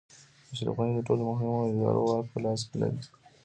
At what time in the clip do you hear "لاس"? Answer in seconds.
2.43-2.59